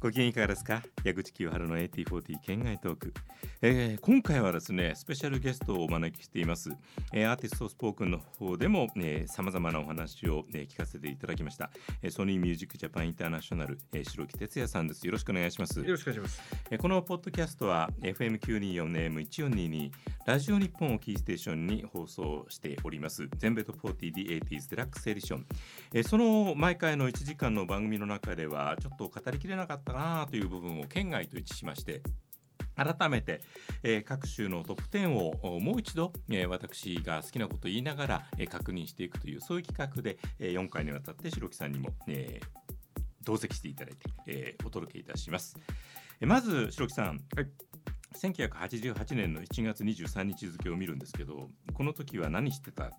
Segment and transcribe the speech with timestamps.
[0.00, 0.80] ご機嫌いかがですか？
[1.02, 3.12] 矢口清春の AT40 県外トーク、
[3.62, 6.70] えー、今回はですねスペシャルゲストをお招きしています、
[7.12, 8.86] えー、アーティストスポークンの方でも
[9.26, 11.70] さまざまなお話を、ね、聞かせていただきました、
[12.02, 15.04] えー、ソニーミュージックジャパンインターナショナル、えー、白木哲也さんです。
[15.04, 15.80] よろしくお願いします。
[15.80, 19.90] よろしくお願いします、えー、このポッドキャストは FM924 ネーム1422
[20.26, 23.28] ラジオ日本をキーステーションに放送しております。
[23.38, 25.46] 全米ト 40D80s デラックスエディション、
[25.94, 32.02] えー、その毎回の1時間の番組の中ではちょっと語りきれなかったなという部分を県外と一致しまして
[32.76, 33.40] 改めて、
[33.82, 42.40] えー、各州のトップ10をもう一度、えー、私が好きなことを言いながら、えー、確認していくというそういう企画で、え、4回にわたって白木さんにも、え、
[43.24, 45.56] 同席していただいて、え、お届けいたします。
[46.20, 47.48] えまず白木さん、はい、
[48.14, 52.90] 1988年の1月23日付を見るんですけどこの時は何してた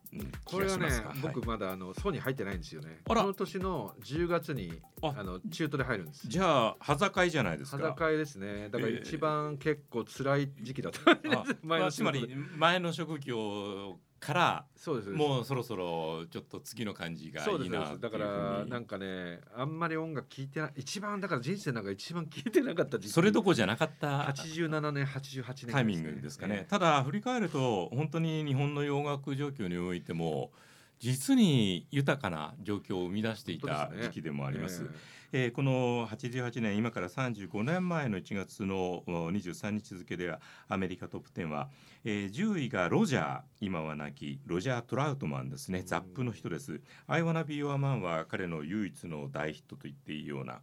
[0.45, 0.89] これはね、
[1.21, 2.99] 僕まだあの層に入ってないんですよね。
[3.07, 5.23] この年の10月にあ。
[5.29, 6.27] の中途で入るんです。
[6.27, 7.77] じゃあ裸会じゃないですか？
[7.77, 8.69] 裸会ですね。
[8.69, 30.52] だから一番結構辛い時期だった、えー、 前のつまり前の職業からそうですもうそろそろちょっと次の感じがいいなだからなんかねあんまり音楽聴いてない一番だから人生なんか一番聴いてなかったそれどこじゃなかった？87年88年、ね、タイミングですかね、えー、ただ振り返ると本当に日本の洋楽状況においても
[31.00, 34.86] 実に豊かな状況を生み出していた時期でもあります。
[35.31, 41.69] えー、この88年今から35年前の1月の23日付ではアメリカトップ10は、
[42.03, 45.83] えー、10位がロジャー今は亡きロジャー・トラウトマンですね。
[45.86, 50.61] ザップの人です「I Wanna Be Your Man」は彼の唯一の大ヒットと言っていいような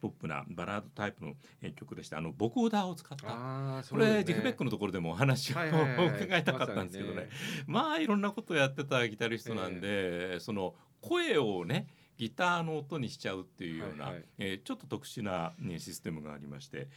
[0.00, 1.34] ポップなバラードタイプの
[1.76, 2.18] 曲でした。
[2.18, 3.84] あのボコーダーを使った。
[3.90, 7.14] これ、ね、ジェフ・ベックのところでもお話を、伺いたかったんですけどね。
[7.14, 7.28] まね、
[7.66, 11.86] まあいろんなことをやってたギタリストなんで、えー、その声をね
[12.20, 16.88] ギターの音にしちゃうっていうような、はいはい、えー、ちょっと特殊な、ね、システムがありまして、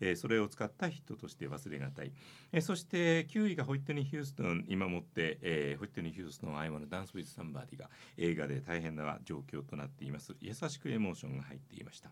[0.00, 2.10] えー、それを使ったヒットとして忘れがたい、
[2.50, 12.10] えー、そして9位がホイットニー・ヒューストン今もって、えー、ホイットニー・ヒューストン「I wanna dance with somebody」が映画で大変な状況となっています優しくエモーションが入っていました。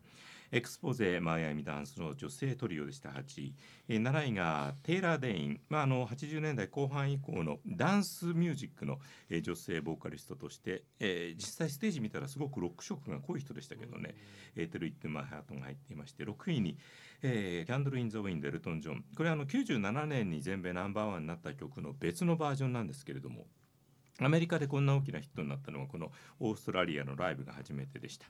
[0.53, 3.11] Exposé、マイアミダンスの女性トリオでした。
[3.11, 3.55] 8位、
[3.89, 14.17] えー、7位がテイラー・デイン、まあ、あの80年代後半以降のダンスミュージックの、えー、女性ボーカリストとして、えー、実際ステージ見たらすごくロック色が濃い人でしたけどね、
[14.57, 16.77] エーテル・イット・マイ・ハートが入っていまして6位に、
[17.23, 19.05] えー、 Candle in the Wind、エルトン・ジョン。
[19.17, 23.47] これはあの97年に全米ナンバーワンになった曲の別のバージョンなんですけれども
[24.19, 28.27] アメリカでこんな大きなヒットになったのはこのオーストラリアのライブが初めてでした。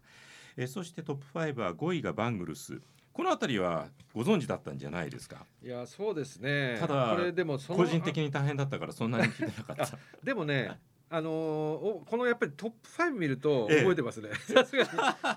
[0.56, 2.80] えそしてトップ5は5位がバングルス。
[3.12, 5.44] この辺りはご存知だったんじゃないですか？
[5.62, 6.76] いやそうですね。
[6.80, 9.98] ただこれでも個人的に大変だったからそんなに聞いてなかった。
[10.22, 10.78] でもね
[11.12, 14.30] あのー、おこのやっぱりトップ5見ると覚えてますね。
[14.46, 14.88] さすがに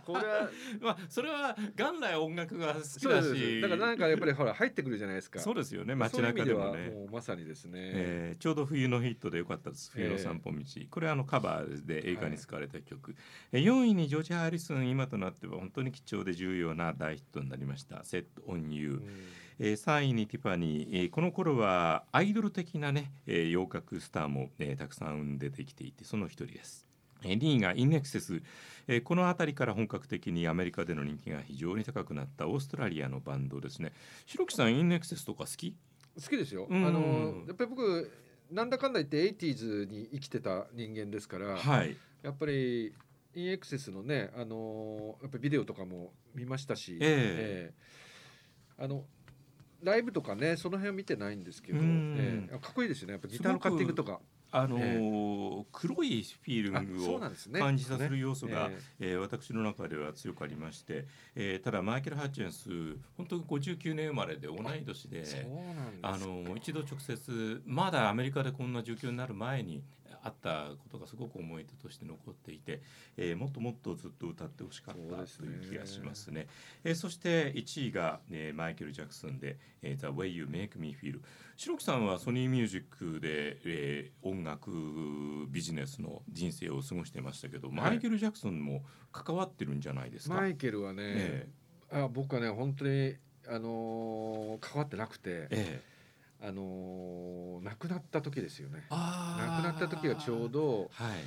[0.05, 5.39] これは まあそれは元来音楽が好きだし、だからなんかやっぱりほら入ってくるじゃないですか。
[5.39, 5.95] そうですよね。
[5.95, 6.91] 街中でもね。
[6.91, 8.39] もうまさにですね、えー。
[8.39, 9.89] ちょうど冬のヒットで良かったです。
[9.93, 10.57] 冬の散歩道。
[10.59, 13.15] えー、これはあのカバーで映画に使われた曲。
[13.51, 18.03] はい、4位にジョージ・ハリスン今となっては本当に貴重で重要な大ヒットになりました。
[18.03, 19.42] セットオンユー。
[19.59, 26.87] えー、3位にティファニー、えー、この頃はアイドル的なね、えー、洋楽スターも、えー、たくさん出てきていてその一人です。
[27.21, 28.41] 2位がインネクセス、
[28.87, 33.93] えー、この辺りから本格的にアメリカでの人気が非常に高くなったオーストラリアのバンドですね。
[34.25, 35.75] 白木さんインネクセスとか好き？
[36.15, 38.11] 好きですよ、あのやっぱり僕
[38.51, 42.93] なんだかんだ言って 80s に生きてた人間ですから、はい、やっぱり
[43.33, 49.05] インエクセスのね、あのやっぱりビデオとかも見ましたし、えー、えー、あの
[49.83, 53.13] ライブとかねその辺見てないんですけど、えー、かっこいいですよね。
[53.13, 54.19] やっぱギターのカッティングとか。
[54.55, 57.19] あのーえー、黒いフィーリングを
[57.59, 59.07] 感じさせる要素が、ねえ。
[59.07, 61.05] ー、えー、私の中では強くありまして、
[61.35, 62.69] えー、ただマイケル・ハッチェンス
[63.17, 65.23] 本当に59年生まれで同い年で
[66.03, 69.81] あの一度直接まだアメリカでこんな状況になる前に
[70.23, 72.81] あったことがすごく思い出として残っていて、
[73.17, 76.47] えー、もっともっとずっと歌ってほしかったという気がしますね。
[76.83, 81.19] そえー、そして1位が、えー、マイケル・ジャクソンで「えー、The Way You Make Me Feel」
[81.57, 84.71] 白木さんはソニーミュージックで、えー、音楽
[85.49, 90.35] ビジネスの人生を過ごしてましたけど、はい、マイケル・ジャクソンも関わってるんじゃないですか？
[90.35, 91.49] マイケルはね、ね
[91.91, 93.15] あ僕はね本当に
[93.47, 95.47] あのー、関わってなくて。
[95.49, 95.92] ええ
[96.45, 98.83] あのー、亡くなった時ですよね。
[98.89, 101.17] 亡くなった時がちょうど、はい。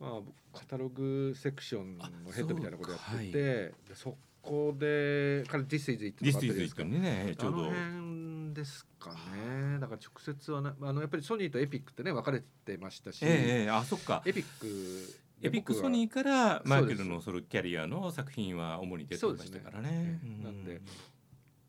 [0.00, 6.84] まあ、カタログセクションのヘッドみたいなことやっててそ,、こで彼「This is It」のバッテリーですか。
[6.84, 7.58] ねちょうど。
[7.58, 9.78] あの辺ですかね。
[9.80, 14.22] だから直接はなあのやっぱりソニーとエピックってね分かれてましたし、えー、あそっか。
[14.24, 19.90] エピックエピックソニーからマーケルのソロキャリアの作品は主に出てましたからね。
[19.90, 20.20] ね。
[20.42, 20.80] なんで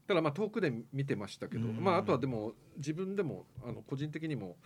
[0.09, 4.57] ただまあ遠くで見てましたけど、まああとはでも自分でもあの個人的にも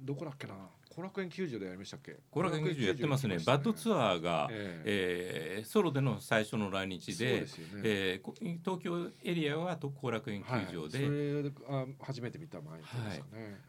[0.00, 0.54] どこだっけな
[0.94, 2.18] 後楽園球場でやりましたっけ？
[2.30, 7.46] 後楽園球場やってますね、ね、バッドツアーが、えー、えー、ソロでの最初の来日でで、ね、
[7.82, 13.22] えー、東京エリアは後楽園球場で、はい、あ初めて見た前でね、はい、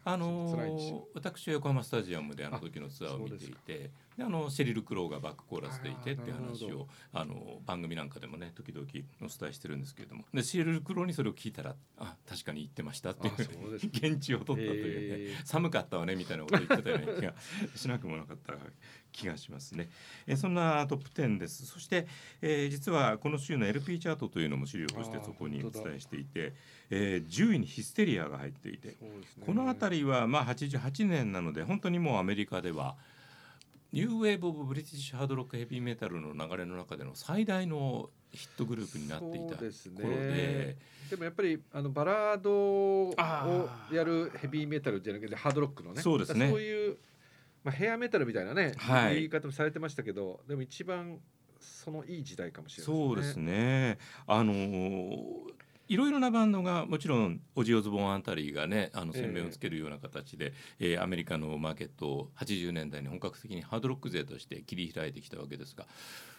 [0.04, 8.86] あのー、私は横浜スタジアムであの時のツアーを見ていてであのシェリル・クローがバックコーラスでいてっていう話をあの番組なんかでもね時々
[9.20, 10.24] お伝えしてるんですけれども。
[10.32, 17.34] でシェリル・クローにそれを聞いたらあ確かに言ってましたっていう現地を取ったというね、寒かったわねみたいなことを言ってたような気が
[17.76, 18.54] しなくもなかった
[19.12, 19.90] 気がしますね。
[20.26, 21.66] えそんなトップ10です。
[21.66, 22.06] そして、
[22.40, 26.54] えー、実はこの週の LP チャートというのも資料としてそこにお伝えしていて、
[26.88, 28.94] えー、10位にヒステリアが入っていて、ね、
[29.44, 32.96] この辺りはまあ88年なので本当にもうアメリカでは
[33.96, 40.76] ニューウェーブ・オブ・ブリティッシュ・ハードロック・ヘビーメタルの流れの中での最大のヒットグループになっていた頃で、
[41.08, 43.14] でもやっぱりあのバラードを
[43.90, 46.02] やるヘビーメタルじゃなくてハードロックのね。
[46.02, 46.50] そうですね。
[46.50, 46.98] そういう
[47.64, 51.18] まあ、ヘアメタルみたいなね、はい、言い方もされてましたけどでも一番
[51.58, 53.98] そのいい時代かもしれない、ね、そうですね。
[54.26, 55.55] あのー
[55.88, 65.86] いろいろなバンドがもちろんオジオズボンあたりがねあの鮮明をつけるような形で、えー、えー、アメリカのマーケットを80年代に本格的にハードロック勢として切り開いてきたわけですが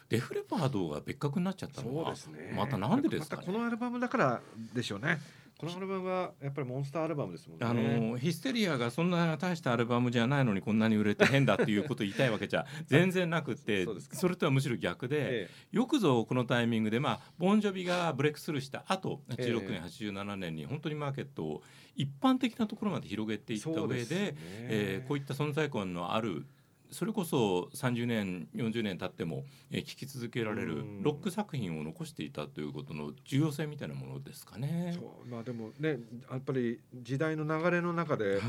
[0.10, 4.42] デフレパードが別格になっちゃったのは、ね、またなんでですか、ね、ま、このアルバムだから
[4.74, 5.20] でしょうね。
[5.60, 7.66] このアルバムはやっぱりモンスターアルバムですもんね。
[7.66, 21.64] あのヒステリアがそんな大したアルバムじゃないのにこんなに売れて変だっていうことを言いたいわけじゃ 全然なくてそれとはむしろ逆で、ええ、よくぞこのタイミングでまあボンジョビがブレイクスルーした後86年、87年に本当にマーケットを
[21.96, 24.36] 一般的なところまで広げていった上でで、ね。
[24.70, 26.46] えー、こういった存在感のある
[26.92, 34.96] それこそ30年40年経っても聴き続けられるロック作品を残していたということの重要性みたいなものですかね。
[34.96, 36.00] そうまあ、でもね
[36.30, 38.42] やっぱり時代の流れの中で、はい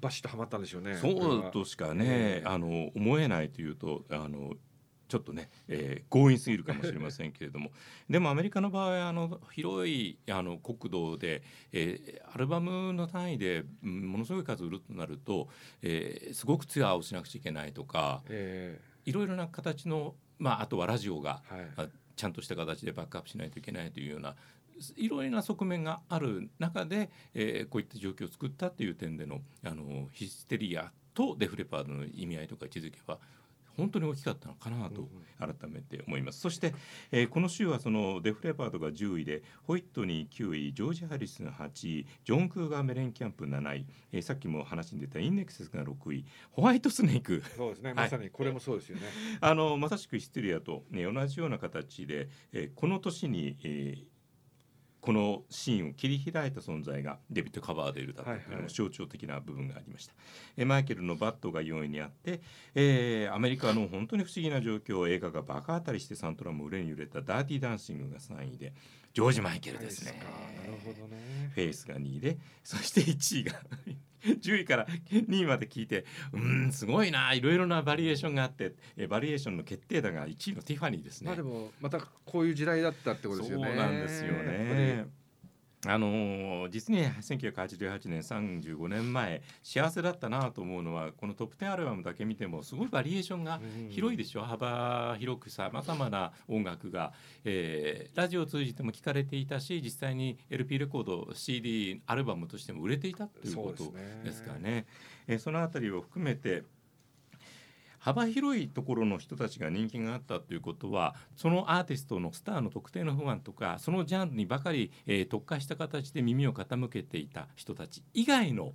[0.00, 0.96] バシッとはまったんでしょうね。
[0.96, 4.54] そうとしかね、あの思えないというとあの
[5.10, 7.72] ちょっとね、えー、強引すぎるかもしれませんけれども。
[8.08, 11.42] でもアメリカの場合あの広いあの国土で、
[11.72, 15.48] えー、アルバムの単位でものすごい数売るとなると、
[15.82, 21.42] えー、すごくツアーをしなくちゃいけないとか、えー、いろいろな形の、まあ、あとはラジオが、
[21.76, 24.36] はい、ちゃんとした形でバックアップしないといけないというような
[24.96, 33.18] いろいろな側面がある中で、えー、こういった状況を作ったっていう点でのあのヒステリアとデフレパードの意味合いとか位置づけは
[33.80, 36.74] 本当に大きかったのかなと改めて思います、そして、
[37.10, 41.66] えー、この週はそのデフレパードが10位でホイットニー9位ジョージ・ハリスが8
[42.00, 47.42] 位ジョン・クーガー・メレンキャンプ7位、えー、さっきも話に出たインネクセスが6位ホワイトスネーク。
[47.56, 49.02] そうですね、まさにこれもそうですよね。
[49.40, 54.04] あのまさしくヒステリアと、ね、同じような形で、えー、この年に、えー、
[55.00, 60.18] このシーンを切り開いた存在がデビッド・カバーデルだったというのも象徴的な部分がありました、は
[60.56, 62.40] いはい、マイケルのバッドが4位にあって、
[62.74, 68.74] えー、アメリカの本当に不思議な状況映画がバカ当たりしてサントラも売れに売れたダーティーダンシングが3位で
[69.12, 70.22] ジョージ・マイケルですね。
[70.64, 73.60] なるほどねフェイスが2位でそして1位が
[74.22, 81.26] 10位から2位まで聞いてうんすごいないろいろなバリエーションがあってえバリエーションの決定打が1位のティファニーですね。
[81.26, 83.66] まあでもまたこういう時代だったってことですよね。
[83.66, 85.06] そうなんですよね。
[85.86, 97.12] あの実に1988年35年前幸せだったなと思うのはこのトップ10アルバムだけ見てもすごいバリエーションが広いでしょ、う幅広くさまざまな音楽が、
[97.44, 103.94] えー、ラジオを通じても聞かれていたし実際に LP レコード CD アルバムとしても売れていたということ
[104.24, 104.58] ですかね。
[104.58, 104.86] そね。
[105.28, 106.64] えー、そのあたりを含めて
[108.00, 118.72] 幅広いところの人たちが人気があったということはそのアーティストのスターの特定の不安とかそのジャンルにばかり、えー、特化した形で耳を傾けていた人たち以外の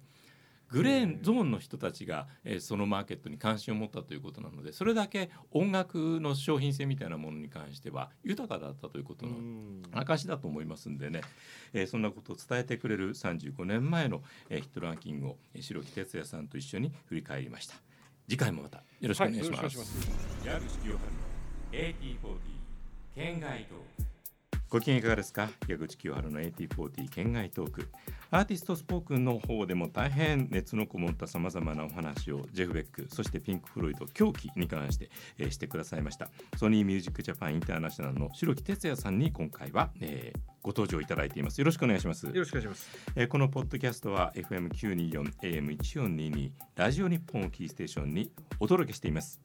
[0.72, 9.34] グレーゾーンの人たちが、えー、そのマーケットに関心を持ったということなのでそれだけ音楽の商品性みたいなものに関しては豊かだったということの
[9.94, 11.22] 証だと思いますんでね、
[11.74, 17.85] えー、そんなことを伝えてくれる35年前の、えー、ヒットランキングを白木哲也さんと一緒に振り返りました。
[18.27, 19.77] 次回もまたよろしくお願いします。
[20.46, 21.25] 矢口清春の
[21.72, 22.38] AT40
[23.15, 24.04] 県外トーク
[24.75, 25.48] ご機嫌いかがですか？
[25.70, 27.88] 矢口清春の AT40 県外トーク。
[28.29, 36.27] アーティストスポークンの方でも大変熱のこもったさまざまなお話をジェフ・ベックそしてピンク・フロイド狂気に関して、えー、してくださいました。
[36.58, 41.60] ソニーミュージックジャパンインターナショナルの白木哲也さんに今回は、えー、ご登場いただいています。
[41.60, 42.25] よろしくお願いします。
[42.25, 48.29] よろしくお願いします、えー、このポッドキャストは FM924 AM1422 ラジオ日本をキーステーションに
[48.60, 49.39] お届けしています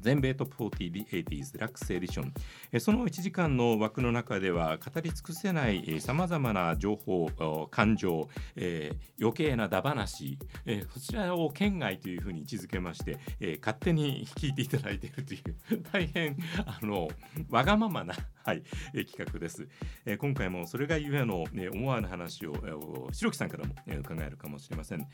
[0.00, 2.32] 全米トップ 4080s デラックスエディション、
[2.72, 7.28] えその1時間の枠の中では語り尽くせないさまざまな情報
[7.70, 16.36] 感情、えー、余計なダ話、えー、こちらを県外というふうに位置づけまして、えー、勝手に聞いていただいているという 大変
[16.66, 17.08] あの
[17.50, 18.14] わがままな、
[18.44, 18.62] はい
[18.94, 19.68] えー、企画です、
[20.04, 25.06] えー、今回もそれがゆえの、ね、思わぬ話を、えー、白木さんからも、えー、伺えるかもしれません、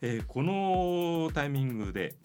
[0.00, 2.16] えー、このタイミングで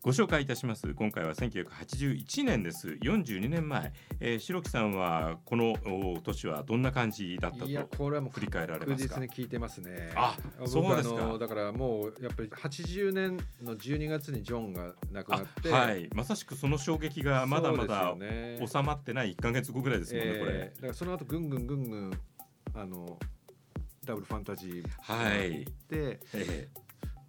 [0.00, 0.94] ご紹介いたします。
[0.94, 2.88] 今回は1981年です。
[3.02, 5.74] 42年前、えー、白木さんはこの
[6.22, 9.14] 年はどんな感じだったといやこれはもう振り返られますか？
[9.16, 10.12] 確実に聞いてますね。
[10.14, 10.36] あ
[10.66, 11.36] そうですか？
[11.38, 16.08] だからもうやっぱり80年の12月にジョンが亡くなってはい。
[16.14, 18.14] まさしくその衝撃がまだまだ
[18.66, 20.72] 収まってない1か月後ぐらいですもんね、えー、これ。
[20.76, 22.20] だからその後ぐんぐんぐんぐん
[22.74, 23.18] あの
[24.04, 25.64] ダブルファンタジーはい。
[25.88, 26.87] で、えー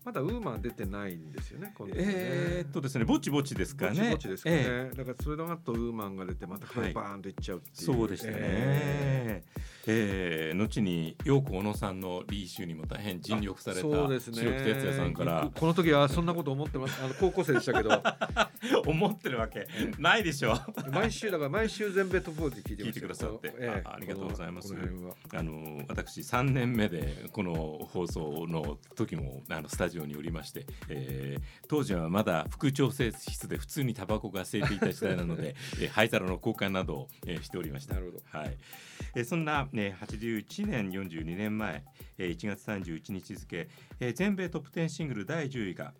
[0.09, 1.67] まだウーマン出てないんですよね。
[1.67, 3.91] ねえー、っとですね、ぼちぼちですかね。
[3.91, 4.57] ぼちぼちですかね。
[4.59, 7.89] えー、だからそれの後ウーマンが出てまたこれバーンといっちゃうっていう。
[7.91, 8.33] はい、そうでしたね。
[8.39, 9.61] えー、
[9.91, 15.49] えー、後に陽子小野さんのリーシュにも大変尽力された白木哲也さんから。
[15.53, 18.01] この時はそんなこと思ってますあの高校生でしたけど。
[18.85, 19.67] 思ってるわけ。
[19.97, 20.59] ないでしょ。
[20.91, 24.75] 毎週だから毎週全米トップ4で聞いて聞いてくださって、えー、ありがとうございます。
[25.33, 37.95] あの私3年目でこの放送の時もあのスタジオにおりまして、えー、当時はまだ副調整室で普通にタバコが吸えていた時代なので、 えー、灰皿の交換などを、えー、しておりました。
[37.95, 38.57] なるほど、はい
[39.15, 41.83] え、そんな、ね、81年42年前、
[42.17, 45.93] えー、1月31日付、え、全米トップ10シングル第10位が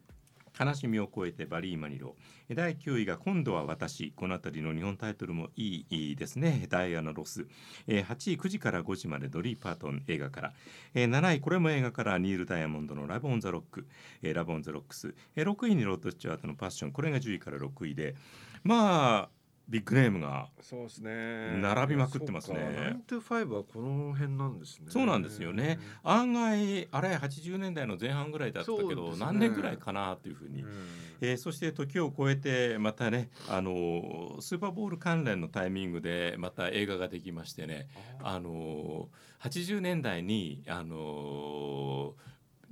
[0.59, 2.15] 悲しみを超えてバリー・マニロウ
[2.53, 4.11] 第9位が今度は私。
[4.11, 6.65] この辺りの日本タイトルもいいですね。
[6.69, 7.47] ダイアナ・ロス。
[7.87, 10.53] 8位9時から5時までドリー・パートン映画から。
[10.95, 13.87] 7位これも映画からニール・ダイヤモンドのラブ・オン・ザ・ロック。
[14.21, 15.15] ラブ・オン・ザ・ロックス。
[15.35, 16.91] 6位にロッド・スチュワートのパッション。
[16.91, 18.15] これが10位から6位で。
[18.63, 19.38] まあ
[19.69, 21.51] ビッグネームがそうですね。
[21.61, 22.57] 並びまくってますね。
[22.75, 24.87] ナイントファイブはこの辺なんですね。
[24.89, 25.79] そうなんですよね。
[26.03, 30.69] 案外あれ80年代の前半ぐらいだったけど、ね、何年ぐらいかなというふうに、うん、
[31.21, 37.87] えー、そして時を超えてまたねあのスーパーボール関連のタイミングでまた映画ができましてね。
[38.23, 39.07] あの
[39.41, 42.15] 80年代にあの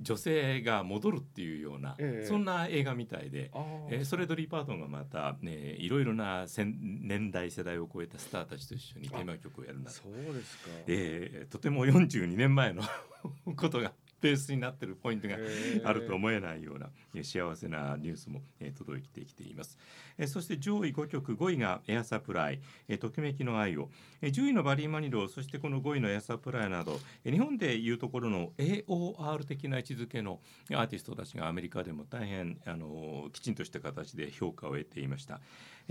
[0.00, 3.50] 女性が戻るっていうような、えそんな映画みたいで、
[3.90, 12.82] えー、それドリー・パートンがまた、ね、いろいろな年代世代を超えたスターたちと一緒にテーマ曲をやるなそうですか、えー、とても42年前の
[13.56, 15.36] ことがベースになっているポイントが
[15.84, 16.90] あると思えないような
[17.22, 18.42] 幸せなニュースも
[18.76, 19.78] 届いてきています。
[20.26, 22.60] そして上位5曲5位がエアサプライ
[22.98, 30.40] 「ときめきの愛を」10位のバリー・マニロそしてこの5位のエアサプライなど日本でいうところの AOR 的な位置づけの
[30.72, 35.40] アーティストたちがアメリカでも大変あのきちんとした形で評価を得ていました。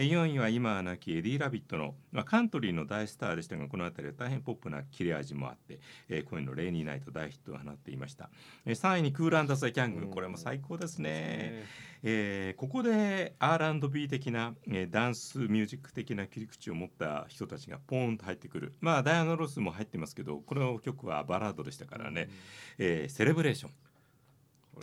[0.03, 8.29] 4位は今は亡きエディ・ラビットの、まあ、カントリーの大スターでしたがこの辺りは大変ポップな切れ味もあって、えー、恋の「レイニーナイト」大ヒットを放っていました、
[8.65, 11.63] えー、3位にクール・アンド・ザ・ギャングこれも最高ですね、
[12.03, 18.75] えー、ここで R&B 的な、えー、ダンスミュージック的な切り口を持った人たちがポーンと入ってくる。
[18.81, 22.29] まあダイアナ・ロスも入ってますけどこの曲はバラードでしたからね、
[22.77, 23.71] えー、セレブレーション。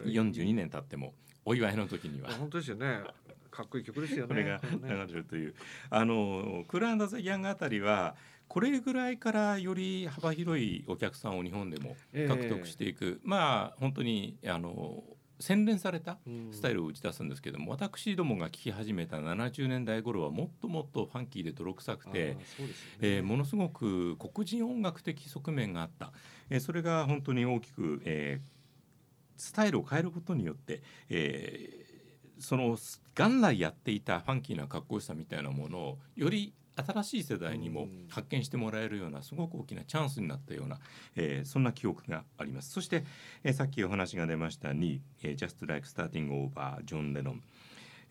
[0.03, 2.31] 42年経ってもお祝いの時には。
[2.33, 3.03] 本当ですよね
[3.55, 4.29] かっこいい曲ですよね。
[4.29, 5.55] これが流れるという、
[5.91, 8.17] あのクランダザヤングあたりは
[8.49, 15.05] これぐらいからより幅広いお客さんを日本でも獲得していく、えー、まあ本当にあの
[15.41, 16.19] 洗練された
[16.53, 22.39] スタイルを打ち出すんですけども、うん、私どもが聴き始めた70年代頃はもっともっとファンキーで泥臭くて、ね。
[23.01, 26.13] えー、ものすごく黒人音楽的側面があった、
[26.51, 28.49] えー、それが本当に大きく、えー、
[29.37, 31.84] スタイルを変えることによって、えー、
[32.45, 32.77] その
[33.15, 40.79] 元来やっていたファンキーなかっこよさみたいなものをより新しい世代にも発見してもらえるようなすごく大きなチャンスになったような、
[41.15, 42.71] えー、そんな記憶があります。
[42.71, 43.05] そして、
[43.45, 47.43] えー、さっきお話が出ましたに「えー、Just Like Starting Over」ジョン・レノン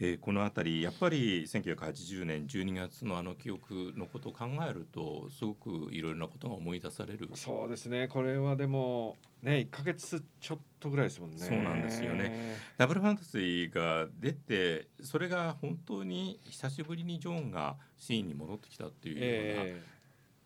[0.06, 7.30] えー、この辺りやっぱり1980年12月のあの記憶のことを考えるとすごくいろいろなことが思い出される。
[7.36, 8.10] そうですね。
[8.10, 11.38] これはでもね1か月ちょっとぐらいですもんね。
[11.38, 12.58] そうなんですよね。
[12.78, 19.82] ダブルファンタジーが出てそれが本当に久しぶりにジョンがシーンに戻ってきたっていうような、え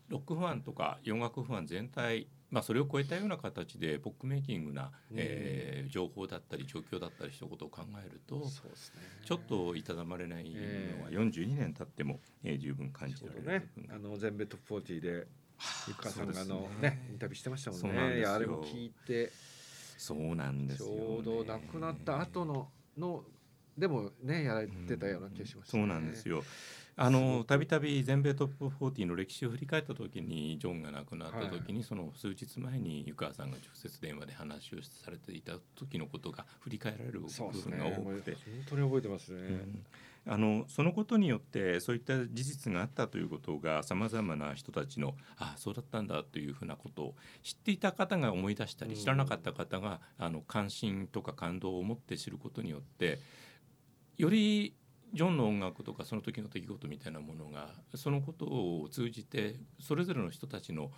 [0.08, 8.42] ー、ロックファンとか洋楽ファン全体まあ、それを超えたような形でポックメイキングな、うん、えー、情報だったり状況だったりしたことを考えると、ね、
[9.24, 15.26] ちょっといただまれないのは42年経っても、えー、十分感じられる、ね、あの全米トップ40で
[15.88, 18.24] ゆかさんがあのね、ね、インタビューしてましたもんね。
[18.24, 19.30] あれも聞いて
[19.98, 23.24] そうなんですちょうど亡くなった後のの
[23.76, 26.44] でもねやられてたような気がします、ね、そうなんですよ
[27.00, 39.38] あのたびたび全米トップ40の歴史を振り返った時にジョンが亡くなった時に、はい、その数日前に湯川さんが直接電話で話をされていた時のことが振り返られる部分が多くて、ね、本当に覚えてますね。
[39.38, 39.84] うん。
[40.26, 53.20] あのそのことによってそういった事実があったということがさまざまな人たちのああそうだったんだというふうなことを知っていた方が思い出したり知らなかった方があの関心とか感動を持って知ることによって
[54.18, 54.74] より
[55.12, 60.90] ジョンの音楽とかその時の出来事みたいなものがそのことを通じてそれぞれの人たちの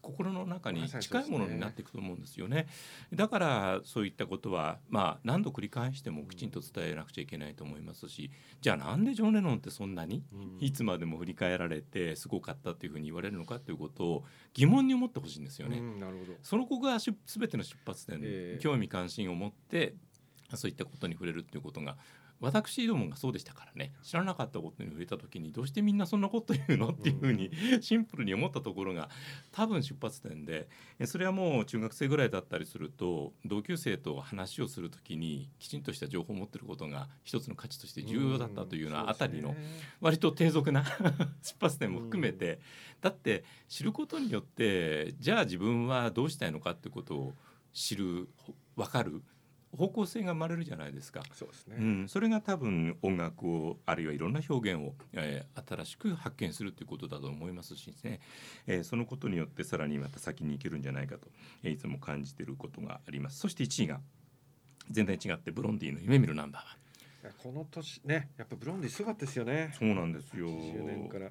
[0.00, 2.66] 心の中に近いものになっていくと思うんですよね。
[3.12, 8.30] だからそういったことはまあ何度繰り返してもきちんと伝えなくちゃいけないと思いますし
[8.60, 10.22] じゃあなんでジョン・レノンってそんなに
[10.60, 15.82] いつまでも振り返られてすごかったっていうふうに言われるのかということを疑問に思ってほしいんですよね。
[16.42, 19.94] その子が全ての出発点、えー、興味関心を持って
[20.56, 21.98] そういったことに触れるっていうことが
[22.40, 23.92] 私どもがそうでしたからね。
[24.02, 29.08] 知らなかったことに触れた時にどうしてみんなそんなこと言うのっていうふうにシンプルに思ったところが
[29.50, 30.68] 多分出発点で。
[31.06, 39.54] それはもう中学生ぐらいだったりすると同級生と話をする時にきちんとした情報を持ってることが一つの価値として重要だったというようなあたりの
[40.00, 40.84] 割と低俗な
[41.42, 42.60] 出発点も含めて。
[43.00, 47.34] だって知ることによってじゃあ自分はどうしたいのかってことを
[47.72, 48.28] 知る
[48.76, 49.22] 分かる
[49.76, 51.22] 方向性が生まれるじゃないですか。
[51.32, 51.76] そうですね。
[51.78, 58.20] うん、それが多分音楽をあるいはいろんな表現を、えー、新しく発見するということだと思いますしね、
[58.66, 61.28] えー、そのことによってさらにまた先に行けるんじゃないかと、
[61.62, 63.38] えー、いつも感じていることがあります。
[63.38, 64.00] そして1位が
[64.90, 66.62] 全然違ってブロンディの夢見るナンバー
[67.26, 67.34] ワン。
[67.42, 69.74] この年ねやっぱブロンディすごかったですよね。
[69.78, 70.46] そうなんですよ。
[70.46, 71.30] 年から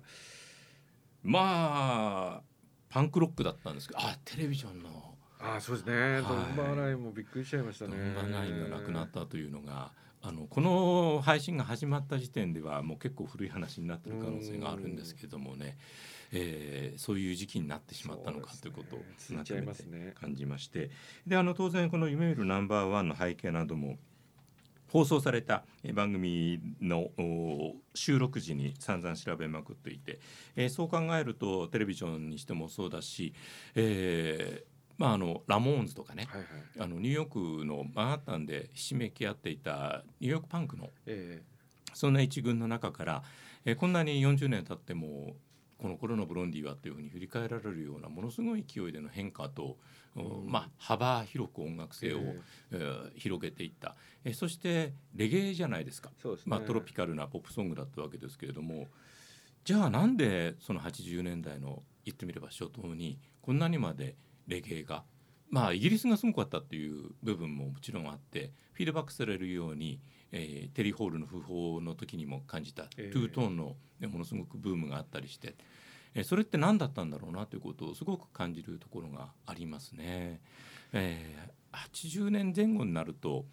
[1.23, 2.41] まあ
[2.89, 5.06] パンクロックだったんですけどあテレビジョンの
[5.39, 7.91] あそうですね、ドンバーラインもびっくりしちゃいましたね。
[7.95, 9.91] ドンバーラインがなくなったというのが
[10.21, 15.77] あのこの配信が始まった時点ではもう結構古い話になってる可能性があるんですけれどもね、
[16.31, 18.99] えー、そういう時期になってしまったのかということを
[19.45, 19.83] 改めて
[20.19, 20.89] 感じまして。
[21.25, 23.99] であの当然この「夢見るナンバーワン」の背景なども
[24.91, 27.11] 放送された番組の
[27.93, 30.19] 収録時に散々調べまくっていて、
[30.55, 33.33] えー、そう考えるとテレビジョンにしてもそうだし、
[33.75, 43.23] えー、まあ、あのラモーンズとかね、はいはい、あのニューヨークのマンハッタンでひしめき合っていたニューヨークパンクの、えー、そんな一軍の中から、
[43.65, 45.35] えー、こんなに40年経っても
[45.77, 49.77] この頃のブロンディはというふうに振り返られるようなものすごい勢いでの変化と、
[50.15, 52.19] うん、まあ、幅広く音楽性を、
[52.71, 58.87] えー、広げていった、えー、そしてレゲエじゃないですか、ね、まあ、トロピカルなポップソングだったわけですけれども
[59.63, 64.15] じゃあなんでその80年代の言ってみれば初頭にこんなにまで
[64.47, 65.03] レゲエが
[65.49, 69.99] まあイギリスがすごかったっていう部分ももちろんあってフィードバックされるように、
[70.31, 75.55] えー、テリー・ホールの訃報の時にも感じた、えー、トゥートーンの、ね、ものすごくブームがあったりして、
[76.13, 80.41] えー、それって何だったんだろうなということをすごく感じるところがありますね。
[80.93, 83.45] えー、80年前後になると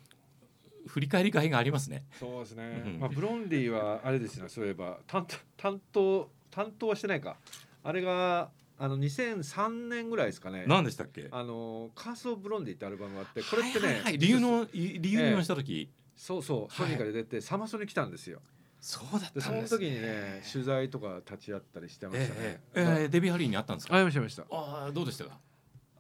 [0.86, 2.04] 振り返りがいがありますね。
[2.18, 2.98] そうですね。
[2.98, 4.48] まあブロンディはあれですね。
[4.48, 5.26] そういえば担
[5.56, 7.36] 担当担当はしてないか。
[7.82, 8.50] あれが
[8.84, 10.64] あの2003年ぐらいですかね。
[10.66, 11.28] 何でしたっけ？
[11.30, 18.40] あのカースオブロンディってアルバムがあって、これってね、はいはい、理由の理由にした時、えー、そうそうソニーから出て、サマソに来たんですよ。
[18.82, 22.60] そうだったその時にね取材とか立ち会ったりしてましたね。
[22.74, 23.94] えー、えー、デビーハリーに会ったんですか？
[23.94, 24.42] 会いましたました。
[24.50, 25.24] ああどうでした？
[25.24, 25.38] か？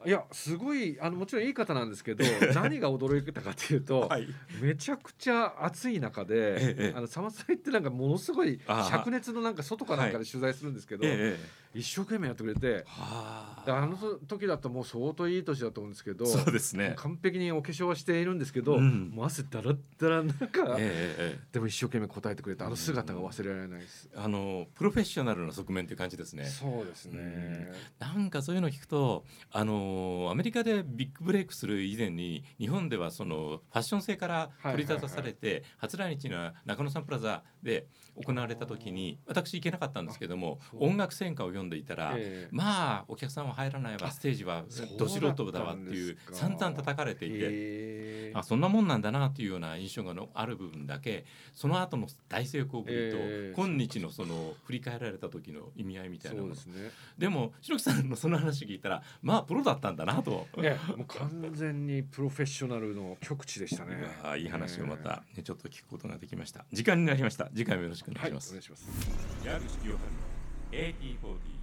[0.06, 2.22] いやすごいあのもちろんいい方なんですけど
[2.54, 4.28] 何が驚いたかというと、はい、
[4.60, 11.38] めちゃくちゃ暑い中で、ええ、あのサマサイってなんかものすごい灼熱のなんか外かなんかで取材するんですけど、はいえ
[11.74, 13.64] 一生懸命やってくれてあ。
[13.66, 16.94] の時だともう相当いい年だと思うんですけどそうですね。
[16.96, 26.44] 完璧にお化粧はしているんですけど、うん、もう汗だらだらなんか、えでも一生懸命答えてくれたあの姿が忘れられないです、あのプロフェッショナルな側面っていう感じですね。
[26.46, 37.86] そうですね、うん、なんかそういうの聞くとあのアメリカでビッグブレイクする以前に日本ではそのファッション性から取り立たされて、初来日の中野サンプラザで
[38.22, 44.64] 行われた時に私行けなかったんですけども音楽戦歌を読んでいたら、えー、まあお客さんは入らないわステージは
[44.98, 60.46] ど素人だわっていう散々叩かれていて、えー、あそんなもんなんだなというような印象がある部分だけその後の大成功ぶりと、えー、今日のその振り返られた時の意味合いみたいなもので,、ね、でも白木さんのその話聞いたらまあプロだったんだなと。
[60.56, 64.04] ね、もう完全にプロフェッショナルの極致でしたね。
[64.38, 66.64] いい話をまた、ね、ちょっと聞くことができました。
[66.72, 67.48] 時間になりました。
[67.54, 68.54] 次回もよろしくお願いします。
[68.54, 69.46] はい、お願いします。
[69.46, 70.34] 矢口清春
[70.72, 71.53] AT40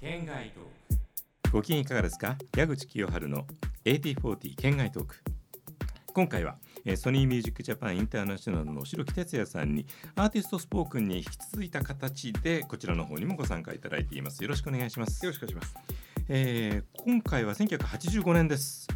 [0.00, 1.52] 県外トーク。
[1.52, 2.38] ご機嫌いかがですか？
[2.56, 3.46] 矢口清春の
[3.84, 5.16] AT40 県外トーク。
[6.14, 7.62] 今回はえー、ソニーミュージック。
[7.62, 9.84] ジャパンインターナショナルの白木哲也さんに
[10.16, 14.42] アーティストスポークンに引き続いた形でこちらの方にもご参加いただいています。
[14.42, 15.22] よろしくお願いします。
[15.22, 15.74] よろしくお願いします、
[16.30, 18.88] えー、今回は1985年です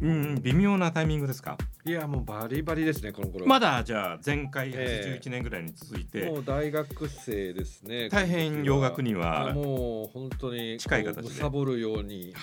[0.00, 1.56] うん微妙なタイミングですか？
[1.84, 3.46] いやもうバリバリですねこの頃。
[3.46, 11.34] まだじゃあ前回81年ぐらいに続いて、えー、もう大学生ですね大変洋楽にはもう本当に近い形で。
[11.34, 12.34] サボるように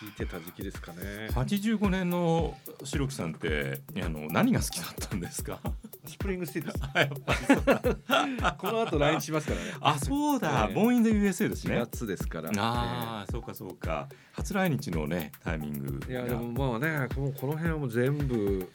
[0.00, 1.28] 聞いてた時期ですかね。
[1.32, 5.58] 85年の白木さんってあの何が好きだったんですか？
[6.06, 6.78] スプリングスティーです
[8.58, 9.72] この後来日しますからね。
[9.80, 11.76] あそうだ、ボーインズ USA ですね。
[11.80, 12.50] 月ですから。
[12.56, 14.08] ああ、そうかそうか。
[14.32, 18.70] 初来日のねタイミングいやでもまあねこのこの辺はもう全部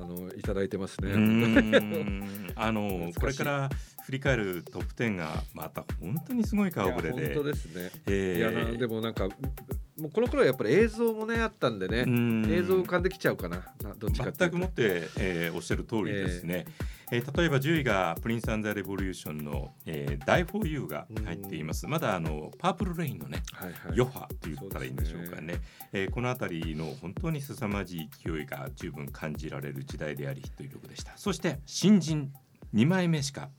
[0.00, 1.12] あのいただいてますね。
[2.56, 3.70] あのこれから
[4.04, 7.34] 振り返るトップ10がまた本当にすごい顔ぶれで。
[7.34, 7.90] 本当ですね。
[8.06, 8.34] え。
[8.34, 9.28] ー、いやでもなんか
[9.98, 13.62] もうこの頃はやっぱり映像もねあったんでね映像浮かんできちゃうかな。
[13.98, 16.66] どっちか全くもって、えー、おっしゃる通りですね、
[17.10, 21.86] えー、えー、例えば10位がプリンス・アンザ・レボリューションの「えー、Die for You」が入っています。
[21.86, 25.54] まだあのパープル・レインのね、はいはい、余波と言ったらいいんでしょうかね。
[25.54, 25.60] ね、
[25.92, 31.16] えー、この辺りの本当に凄まじい勢いが十分感じられる時代でありヒット曲でした。
[31.16, 32.32] そして新人
[32.74, 33.50] 2枚目しか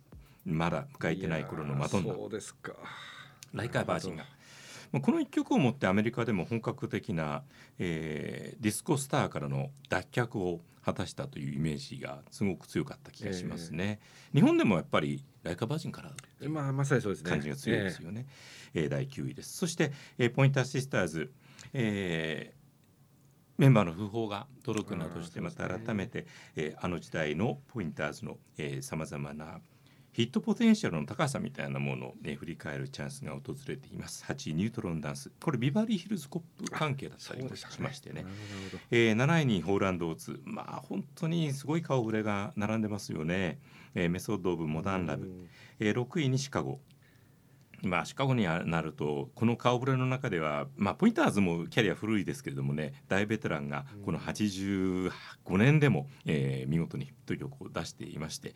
[0.46, 2.14] まだ迎えてない頃のマドンナ。
[2.14, 2.74] そうですか。
[3.54, 4.26] ライカーバージンが。
[5.02, 7.44] この一曲をもってアメリカでも本格的な、
[7.80, 14.00] えー、ディスコスターからの脱却を果たしたというイメージがすごく強かった気がしますね。
[14.34, 16.12] えー、日本でもやっぱりライカバージンから
[16.48, 17.30] まあまさにそうですね。
[17.30, 18.28] 感じが強いですよね。
[18.74, 19.58] えー、えー、第9位です。
[19.58, 21.34] そして、えー、ポインターシスターズ、
[21.74, 22.66] えー、
[23.58, 28.38] メンバーの訃報が届くなどしてまた改めて、ねえー、あの時代のポインターズの
[28.82, 29.60] さまざまな
[30.15, 34.23] ヒットポテンシャルの高さみたいなものを、ね、振り返るチャンスが訪れています。
[34.25, 35.30] 8位ニュートロンダンス。
[35.43, 38.23] これビバリーヒルズコップ関係だったりもしましてね。
[38.23, 38.30] ね、
[38.91, 40.39] えー、7位にホーランドオーツ。
[40.45, 43.60] まあ本当にすごい顔ぶれが並んでますよね、
[43.93, 45.49] えー、メソッド・オブ・モダン・ラブ、
[45.82, 46.80] えー、6位にシカゴ
[47.86, 55.12] まあ、シカゴになるとこの顔ぶれの中では、まあ、ポインターズもキャリア古いですけれどもね大ベテランがこの85
[55.52, 58.56] 年でも、えー、見事にヒット曲を出していまして、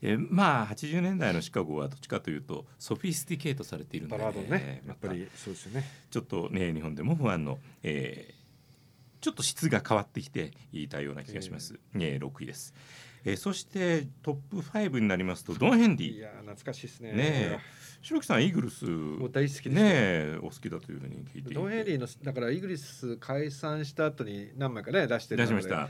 [0.00, 4.82] えー、まあ80年代のシカゴはどっちかというとソフィスティケートされているので、ね、ね。
[4.86, 5.84] やっぱりそうですよね。
[6.10, 12.74] ちょっとね日本でもファンの、えー、ちょっと質が変わってきていたような気がします、えー、6位です。
[13.24, 16.16] えー、そしてトップ5になりますとドン・ヘンリー。
[16.16, 17.12] いや懐かしいですね。
[17.12, 17.58] ね
[18.02, 25.88] 白木さんイーグルスもう大好きですねお好きだというふうに聞いてドン・ヘンリーのだからイーグルス解散した後に何枚かね出して出しました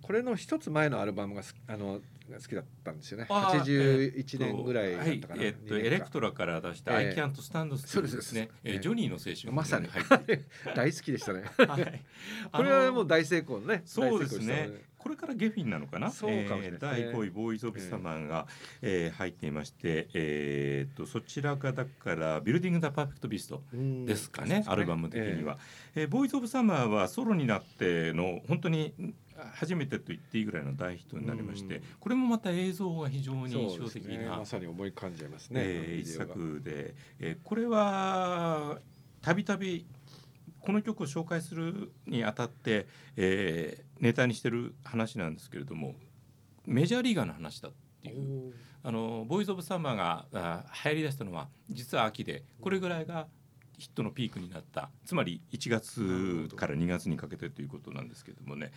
[0.00, 3.26] これの一つ前のアルバムがあの好きだったんですよね。
[3.28, 5.42] 八十一年ぐらいだったかな。
[5.42, 8.48] えっと、エレクトラから出した、えー、I can't stand still ですね。
[8.64, 9.88] えー、ジョニーの青春まさに
[10.74, 11.44] 大好きでしたね。
[11.56, 12.02] はい、
[12.52, 13.82] これはもう大成功ね。
[13.84, 14.70] そうですね。
[15.02, 16.10] これからゲフィンなのかな？
[16.10, 18.46] そうかもしれない、ね、第5位ボーイズオブサマーが、
[18.80, 24.64] えー、入っていまして、えー、っとそちらがだからビルディングダパーフェクトビストですかね。
[24.66, 25.58] アルバム的には、
[25.94, 28.94] えー、ボーイズオブサマーはソロになっての本当に
[29.54, 38.78] 初めてと言っていいぐらいの大ヒットになりまして、これもまた映像が非常に印象的な、ね、まさに思い感じますね、えー、一作で、えー、これは
[39.20, 39.86] たびたび
[40.62, 45.94] この曲を紹介するにあたって、えー、ネタにしてる話なんですけれども
[46.66, 47.72] メジャーリーガーの話だっ
[48.02, 48.54] ていう。
[48.84, 53.28] あのボーイズ・オブ・サンバーがあ流行りだしたのは実は秋でこれぐらいが
[53.78, 54.90] ヒットのピークになった。
[55.04, 58.70] つまり1月から2月にかけてということなんですけどもね、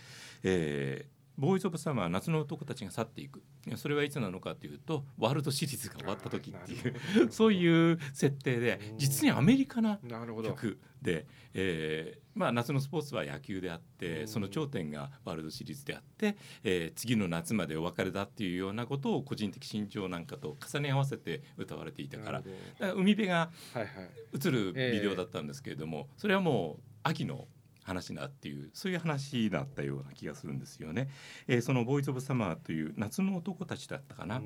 [0.44, 3.42] えー、ボーイズ・オブ・サマー夏の男たちが去っていく。
[3.76, 6.96] それはいつなのかというとワールドシリーズが終わった時っていう
[7.32, 10.00] そういう設定で実にアメリカな
[10.44, 22.42] 曲で、えーまあ、夏のスポーツは野球であってその頂点がワールドシリーズであって、えー、次の夏までお別れだっていうようなことを個人的心情なんかと重ね合わせて歌われていたから。
[22.42, 22.48] か
[22.80, 23.52] ら海辺が
[24.34, 27.48] 映るビデオだったんですけれども、それはもう秋の
[27.86, 31.08] 話だっていうそういう話だったような気がするんですよね。
[31.48, 34.42] えー、そのボーイズ・オブ・サマーという夏の男たちだったかな、う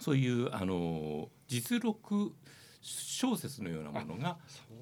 [0.00, 2.34] そういうあの実録
[2.80, 4.38] 小説のようなものが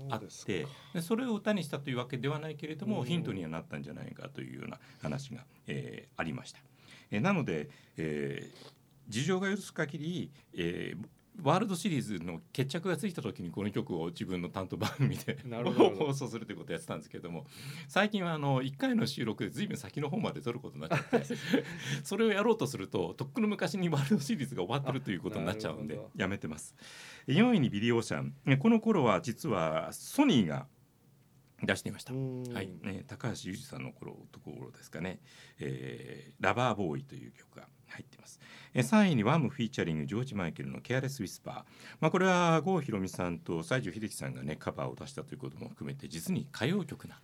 [0.09, 6.61] あってでそれを歌にしたというわけではないけれどもヒントにはなったんじゃないかというような話が、えー、ありました。
[7.11, 8.71] えー、なので、えー、
[9.09, 11.07] 事情が許す限り、えー、
[11.43, 17.47] ワールドシリーズの決着がついた時にこの曲を自分の担当番組で放送するということをやってたんですけども
[17.89, 21.35] 最近はあの1回の収録で随分先の方まで撮ることになっちゃって
[22.05, 26.75] それをやろうとするととっくの昔にワールドシリーズが終わってるということになっちゃうんでやめてます。
[27.27, 28.59] 4位にビリー・オーシャン。
[28.59, 30.67] この頃は実はソニーが
[31.63, 32.13] 出していました。
[32.13, 35.21] はい、ね、高橋裕二さんの頃ところですかね、
[35.59, 38.41] えー、ラバーボーイという曲が入っています。
[38.75, 41.55] えー、3位にワムフィーチャリングジョージマイケルのケアレスウィスパー。
[42.01, 47.21] まあこれは郷ひろみさんと西城秀樹さんがねカバーを出したということも含めて実に歌謡曲な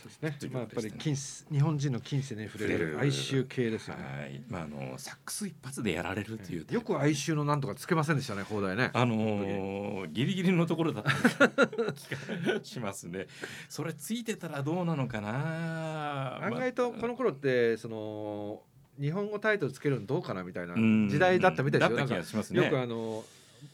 [0.00, 0.50] そうですね。
[0.50, 4.02] まあやっぱり近日本人の近世に触れる哀愁系ですよね。
[4.02, 4.42] はい。
[4.48, 8.90] まああのサックス一発でやられるという、よく哀愁のなんとかつけませんでしたね放題ね。
[8.94, 11.58] あのー、ギリギリのところだった
[11.92, 13.26] 気がしますね。
[13.68, 16.44] それついてたらどうなのかな。
[16.44, 18.62] 案外とこの頃ってその
[18.98, 20.74] 日本語タイトルつけるのどうかなみたいな
[21.08, 22.42] 時代だったみたいですよ。
[22.62, 23.22] ね、よくあの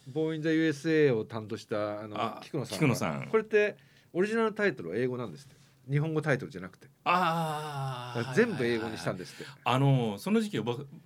[0.07, 2.77] ボーインザ USA を担当したあの菊野さん。
[2.77, 3.27] 菊野さん。
[3.29, 3.77] これって
[4.13, 5.56] オリジナルタイトルは英語なんですって？
[5.89, 6.87] 日本語タイトルじゃなくて。
[7.03, 9.45] ああ全部英語にしたんですって。
[9.63, 10.57] あのその時期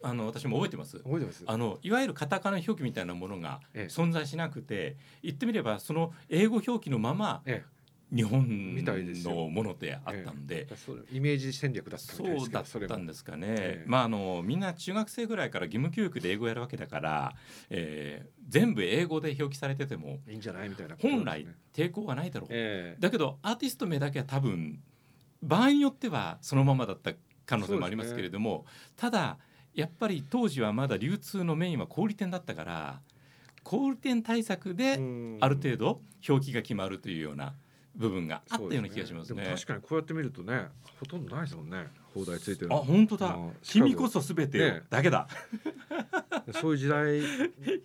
[0.02, 0.98] あの私も覚えてます。
[1.00, 1.44] 覚えてます？
[1.46, 7.81] あのいわゆるカタカナ表記みたいなものが存在しなくて、ええ、言ってみればその英語表記のまま、ええ
[8.14, 8.76] 日本
[9.24, 10.76] のものであったんで、え
[11.14, 17.34] え、イメージ戦略だったそうだったんですかね、え、まああのみんな中学生ぐらいから義務教育で英語やるわけだから、
[17.70, 24.80] えー、全部英語で表記されててもいいんじゃないみたいな、ね、本来抵抗はないだろう、だけどアーティスト名だけは多分
[25.42, 27.14] 場合によってはそのままだった
[27.46, 29.38] 可能性もありますけれども、ね、ただ
[29.74, 33.02] やっぱり当時はまだ流通のメインは小売店だったから
[33.64, 35.00] 小売店対策で
[35.40, 37.56] ある程度表記が決まるというような。
[37.96, 39.44] 部分があったような気がしますね。
[39.44, 40.68] すね確かにこうやって見るとね、
[41.00, 41.88] ほとんどないですもんね。
[42.14, 42.74] 邦題ついてる。
[42.74, 43.38] あ、本当だ。
[43.62, 45.28] 君こそすべてだけだ。
[46.48, 47.22] ね、そういう時代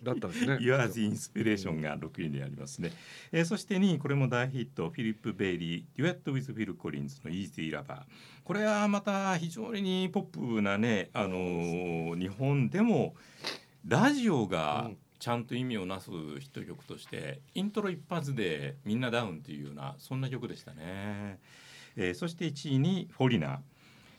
[0.03, 0.57] だったんですね。
[0.63, 2.91] 言わずインスピレーションが6位にありますね。
[3.31, 8.03] えー、そして2位これも大ヒット、フィリップ・ベイリー、デュエット・ウィズ・フィル・コリンズのイージー・ラバー。
[8.43, 13.15] これはまた非常にポップなね、あのー、日本でも
[13.85, 21.39] ラジオが、うんちゃんと意味をなすヒット曲としてイントロ一発でみんなダウンというようなそんな曲でしたね、
[21.95, 23.59] えー、そして1位に「フォリナー」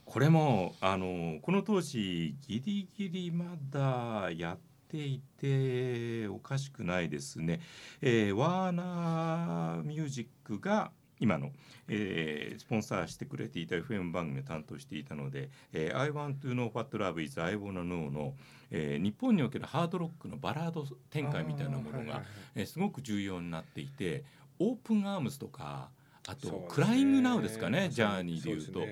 [0.05, 4.59] これもあのこの当時ギリギリまだやっ
[4.89, 7.61] ていておかしくないですね、
[8.01, 11.51] えー、ワーナーミュージックが今の、
[11.89, 18.35] えー、スポンサーしてくれていた FM 番組を担当していたので「えー、I want to know what love is I wanna know の」
[18.71, 22.23] えー、日本におけるハードロックのバラード展開みたいなものが、
[22.55, 24.25] えー、すごく重要になっていて
[24.59, 25.91] オープンアームズとか
[26.27, 28.87] あと、クライングナウですかねジャーニーでいうと。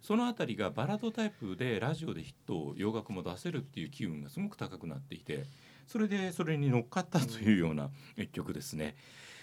[0.00, 5.44] その辺りがバラードタイプでラジオでヒットを洋楽も出せるっていう機運がすごく高くなっていて
[5.86, 8.96] それでそれに乗っかったというような一曲ですね。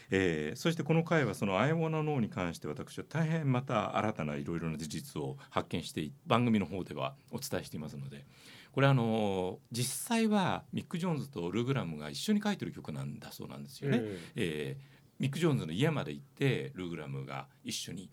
[0.09, 8.25] えー、そしてこの回はその「アイオナノー」に関して私は大変また新たないろいろな事実を発見して番組の方ではお伝えしていますので
[8.71, 13.97] これあの実際はミック・ジョーンズとルーグラムが一緒に書いてる曲なんだそうなんですよね。
[14.01, 14.83] えー、えー、
[15.19, 18.11] ミック・ジョーンズの家まで行ってルーグラムが一緒に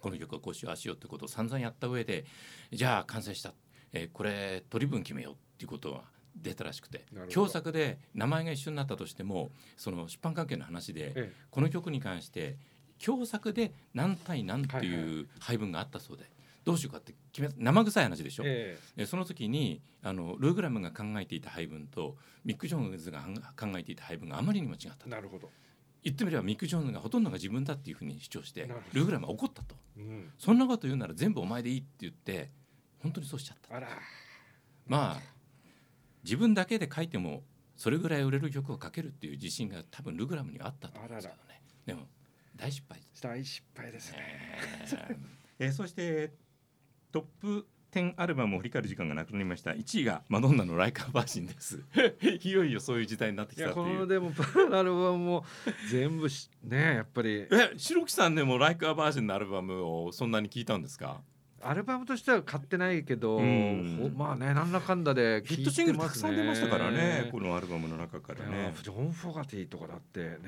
[0.00, 2.24] この曲はこうしようああしようってことを散々やった上で
[2.72, 3.52] じゃあ完成した、
[3.92, 6.04] えー、これ取り分決めようっていうことは
[6.36, 12.56] 出たらしくて共作で名前が一緒になったとしてもその出版関係の話で、ええ、この曲に関して
[13.04, 16.24] 共作で何対何っていう配分があったそうで。
[16.64, 23.20] どうしようかって決め生臭い話でしょ、ええ、その時にあのルーグラムが考えていた配分とミック・ジョーンズが
[23.56, 25.48] 考えていた配分があまりにも違ったなるほど。
[26.02, 32.50] 言ってみればミック・ジョーンズがほとんどが自分だっていうふうに主張してルーグラムは怒ったと、うん、そんなこと言うなら全部お前でいいって言って
[33.00, 33.80] 本当にそうしちゃった。
[34.86, 35.20] まあ
[36.26, 37.44] 自分だけで書いても
[37.76, 41.62] それぐらい売れる曲を書けるっていう自信が多分ルグラムにはあったと思うんですけどね。
[41.86, 42.08] でも
[42.56, 43.00] 大失敗。
[43.22, 44.18] 大失敗ですね、
[45.60, 46.32] えー、そして
[47.12, 49.70] トップ10アルバムを振り返る時間がなくなりました。
[49.70, 51.82] 1位がマドンナのライカーバージンです。
[52.42, 54.32] いよいよそういう時代になってきたっていうこのでも
[54.76, 55.44] アルバムも
[55.90, 56.28] 全部
[56.64, 57.46] ねやっぱり。
[57.50, 61.22] え白木さんでもライカーバージンのアルバムをそんなに聞いたんですか？
[61.68, 68.74] アルバムとしては買ってないけど、うん、まあねなんだかんだでヒットシングルたくさん出ましたからねこのアルバムの中からね。
[68.82, 70.38] ジョン・フォガティとかだってね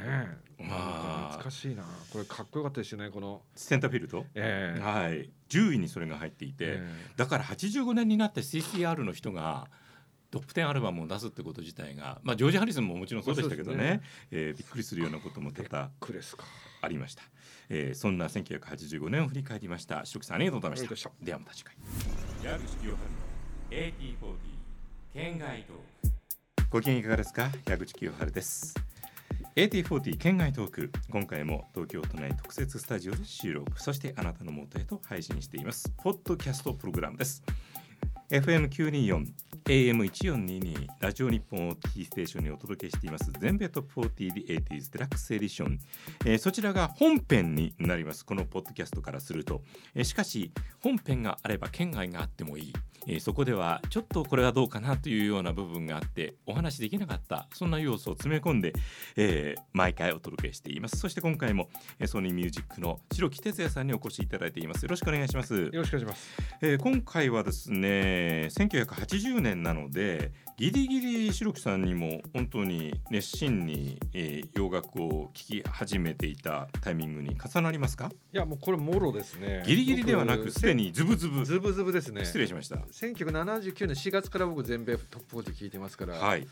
[0.59, 1.29] まあ。
[1.33, 1.85] 懐かしいな。
[2.13, 3.43] これかっこよかったですよねこの。
[3.55, 5.31] センターフィルト、えー、はい。
[5.49, 9.69] 10位にそれが入っていて、えー、だから85年になって CCR の人が
[10.31, 13.77] トップ10アルバムを出すってこと自体が、まあ、ジョージ・ハリスンももちろんそうでしたけどね。
[13.77, 15.91] ね、えー、びっくりするようなことも多々
[16.83, 17.23] ありました。
[17.71, 20.05] えー、そんな1985年を振り返りました。
[20.05, 21.11] 白木さんありがとうございました。
[21.23, 21.75] ではまた次回。
[22.45, 22.97] 矢口清春の
[23.71, 24.37] AT40
[25.13, 25.83] 県外トーク。
[26.71, 27.51] ご機嫌いかがですか？
[27.67, 28.75] 矢口清春です。
[29.57, 30.93] AT40 県外トーク。
[31.11, 33.81] 今回も東京都内特設スタジオで収録。
[33.81, 35.93] そしてあなたの元へと配信しています。
[36.03, 37.43] ポッドキャストプログラムです
[38.31, 39.27] FM924
[39.65, 43.31] AM1422 ラジオ日本をキーステーションにお届けしています。
[43.39, 45.79] 全米トップ 40The 80s デラックスエディション、
[46.27, 48.25] えー、そちらが本編になります。
[48.25, 49.63] このポッドキャストからすると、
[49.95, 52.73] えー、しかし本編があれば県外があってもいい。
[53.07, 57.47] えー、そこではちょっとこれはどうかなというような部分があってお話しできなかった。
[57.55, 58.75] そんな要素を詰め込んで、
[59.17, 60.97] えー、毎回お届けしています。
[60.99, 64.83] そして今回も、えー、ソニーミュージックの白木哲也さんにお越しいただいています。
[64.83, 65.55] よろしくお願いします。
[65.55, 66.29] よろしくお願いします、
[66.63, 68.18] えー、今回はですね
[68.51, 78.11] 1980年なのでギリギリ白木さんにも本当に熱心に、えー、洋楽を聴き始めていたタイミングに重なりますか？
[78.33, 79.63] いやもうこれもろですね。
[79.67, 81.45] ギリギリではなくすでにズブズブ。
[81.45, 82.25] ズブズブですね。
[82.25, 82.77] 失礼しました。
[82.77, 86.47] 1979年4月から僕全米トップ40聞いてますから、はい、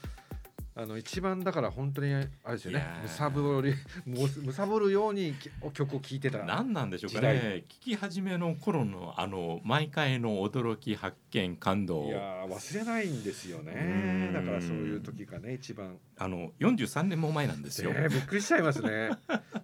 [0.78, 2.86] あの一番だから本当にあれですよね。
[3.02, 3.72] むさぼり
[4.04, 5.34] むさぼるように
[5.72, 7.64] 曲を聴いてた何なんでしょうかね。
[7.66, 12.04] 聴き始めの頃のあの毎回の驚き発見感動。
[12.04, 14.30] いや忘れないんですよね。
[14.34, 15.96] だからそういう時がね一番。
[16.18, 19.12] あの43年も前なんですよ、えー、びっくりしちゃいますね。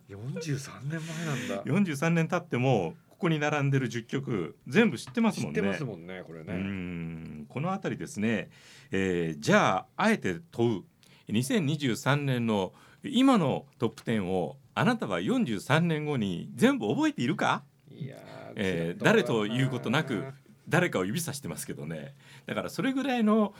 [0.08, 1.64] 43年前なんだ。
[1.64, 5.56] 43年経ってもここに並んでる10曲全部知ってますもんね。
[5.56, 6.54] 知ってますもんねこれね。
[6.54, 7.46] うん。
[7.50, 8.48] この辺りですね、
[8.90, 10.84] えー、じゃああえて問う
[11.28, 12.72] 2023年の
[13.04, 17.62] 今のトップ10をあなたは43年後に全部覚えているか？
[17.90, 18.16] いや、
[18.56, 20.24] えー、誰ということなく
[20.68, 22.14] 誰かを指さしてますけどね。
[22.46, 23.54] だからそれぐらいの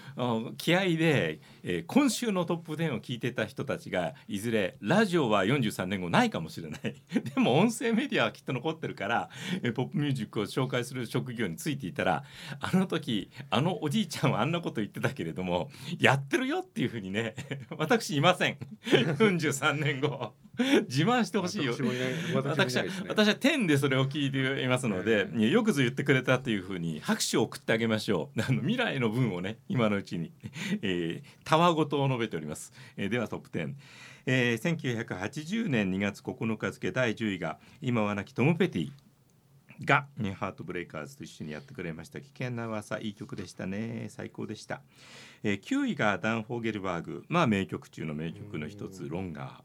[0.57, 6.81] 気合で、えー、今週のトップ10を聞いてた人たちがいずれラジオは43年後ないかもしれない。
[7.35, 9.31] でも音声メディアはきっと残ってるから、
[9.63, 12.25] えー、ポップミュージックを紹介する職業についていたら
[12.61, 17.35] あの時あのおじいちゃんはあんなこと言ってたけれどもやってるよっていうふうにね
[17.77, 18.59] 私いません。
[18.87, 20.35] 43年後。
[20.89, 21.75] 自慢してほしいよ。
[22.35, 28.41] 私は、私は天でそれを聞いていますので、えー、よくぞ言ってくれたというふうに拍手を送ってあげましょう。
[28.43, 30.33] あの未来の分をね今のうちに、
[30.83, 33.75] えわごとを述べております、えー、ではトップ10
[34.25, 38.93] えー、1980年2月9日付第10位が今は亡きトム・ペティ
[39.85, 42.21] が、ね、ハートブレイカーズと一緒にやってくれました。
[42.21, 44.07] 危険な噂いい曲でしたね。
[44.11, 44.83] 最高でした、
[45.43, 47.25] えー、9位がダン・フォーゲルバーグ。
[47.29, 49.63] まあ名曲中の名曲の一つ「ロンガー」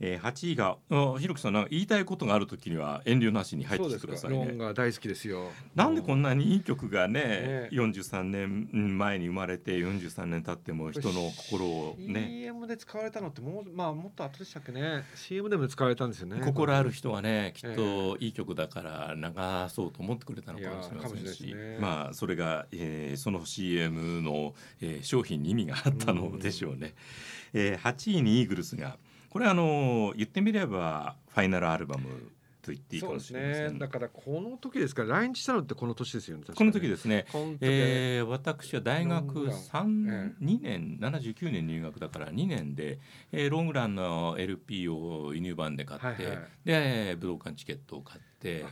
[0.00, 0.76] えー、8位が
[1.18, 4.56] ひろきさん言いたいことがあるときには遠慮なしに入ってくださいね。
[4.56, 5.50] が大好きですよ。
[5.74, 12.28] なんでこんなにいい曲がね、ね43年前に生まれて43年経っても人の心をね。
[12.30, 15.04] CM で使われたのってもうまあもっと後でしたっけね。
[15.14, 16.40] CM でも使われたんですよね。
[16.44, 26.88] 心ある人はねきっといい曲だから流そうと思ってくれたのかもしれませんし、ね、まあそれが、えー、その CM の、えー、商品に意味があったのでしょうね。
[26.88, 28.96] うえー、8位にイーグルスが
[29.30, 32.30] これあの言ってみればファイナルアルバム
[32.62, 37.26] と言っていいかもしれません、ね、だからこの時ですから来日したのってこの年ですよねこの時ですね、
[37.60, 42.98] えー、私は大学3、2年79年入学だから2年で、
[43.32, 48.64] えー、ロングランの LP を輸入版で買って、はいはい、で武道館チケットを買って。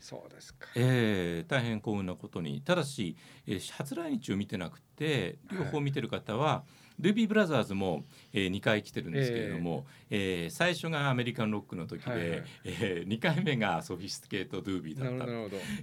[0.00, 2.62] そうですか、えー、大変幸運なことに。
[2.62, 12.16] ただし、えー、初来日を見てなくて両方見てる方は、はいドゥービーブラザーズも、えー、2回来てるんですけれども、えー、えー、最初がアメリカンロックの時で、は
[12.64, 15.24] えー、2回目がソフィスティケート・ドゥービーだった、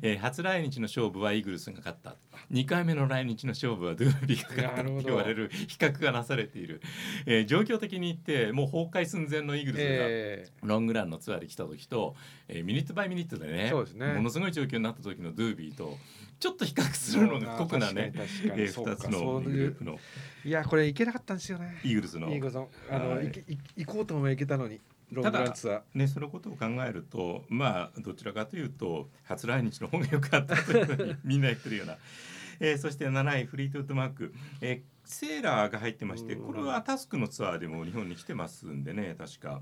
[0.02, 2.16] えー、初来日の勝負はイーグルスが勝った。
[2.52, 6.82] 2回目の来日の勝負はドゥービーが勝ったと言われる比較がなされている、
[7.26, 12.16] えー、状況的に言ってもう崩壊寸前のイーグルスがロングランのツアーで来た時と、
[12.48, 15.98] えー、ミニットバイミニットでね、ね、ものすごい状況になった時のドゥービーと
[16.40, 19.98] ちょっと比較するのが酷なね、えー、2つのグループの。
[20.46, 21.80] いやこれいけなかったんですよね。
[21.84, 22.28] イーグルスの。
[22.28, 23.32] あの、はい、
[23.78, 24.80] 行こうとも行けたのに。
[25.22, 25.54] ただ
[25.94, 31.98] ねそのことを考えるとまあどちらかというと初来日の方が良かったというふうにみんな言ってるような。
[32.60, 39.62] えー、そして7位フリートウッドマーク、えー、セーラーが入ってましてこれはタスクのツアーでも日本に来てますんでね確か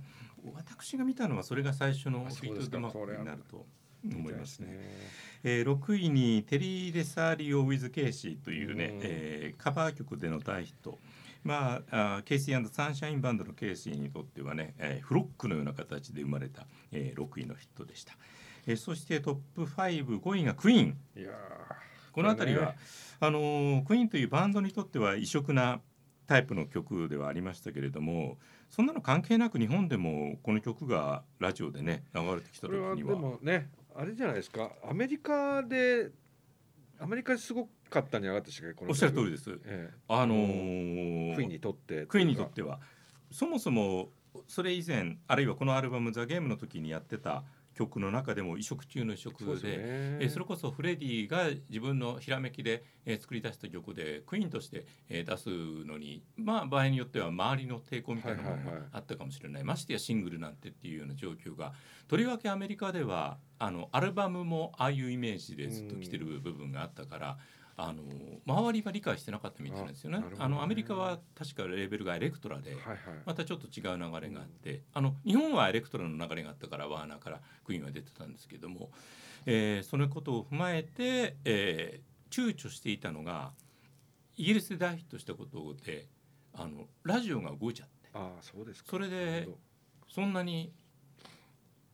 [0.53, 3.65] 私が見たのはそれが最初のフリートウッドマックになると
[4.13, 4.67] 思いますね。
[5.43, 10.99] えー、6位にテリー・デサリオ・ウィズ・ケイシーというね、うえー、カバー曲での大ヒット。
[11.45, 18.13] まあ、あケイシーサンシャインバンドのケイシーにとってはね、えー、フロックのような形で生まれた、えー、6位のヒットでした、
[18.65, 21.29] えー、そしてトップ55位がクイーンいや
[22.11, 22.77] この辺りは、ね、
[23.19, 25.81] あのー、クイーンというバンドにとっては異色な
[26.25, 28.37] タイプの曲ではありましたけれども
[28.71, 32.95] そんなの関係なく日本でもこの曲がラジオでね流れてきた時には。
[32.95, 34.71] でもねあれじゃないですか？
[34.83, 36.11] アメリカで
[36.99, 39.51] アメリカですごかったに上がってしかおっしゃる通りです。
[39.65, 42.05] ええ、あのー、クイーンにとって。
[42.05, 42.79] クイーンにとっては。
[43.31, 44.09] そもそも
[44.47, 47.43] それ以前あるいはこのアルバム「ザ・ゲームの時にやってた
[47.75, 61.73] 曲の中でも異色中の異色でそえー、それこそフレディが自分のひらめきで、えー、作り出した曲でクイーンとして、えー、出すのにまあ場合によっては周りの抵抗みたいなものがあったかもしれない,、ましてやシングルなんてっていうような状況が
[62.07, 67.37] とりわけアメリカではあのアルバムもああいうイメージでずっと来てる部分があったから。
[67.77, 68.03] あの
[68.45, 70.23] 周りは理解してなかったみたいなんですよね。
[70.39, 72.77] あ、ね、のアメリカは確かレーベルがエレクトラで、
[73.25, 78.91] またちょっと違う流れがあって、うん、あの日本はエレクトラの流れがあったからワーナーからクイーンは出てたんですけども、
[79.45, 83.51] えー、そのことを踏まえて、えー、躊躇していたのが
[84.37, 86.07] イギリスで大ヒットしたことで
[86.53, 88.09] あのラジオが動いちゃって。
[88.13, 89.49] あそうですそれで
[90.07, 90.71] そんなに